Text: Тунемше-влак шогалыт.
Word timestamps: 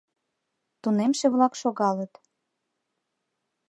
Тунемше-влак 0.81 1.53
шогалыт. 1.61 2.13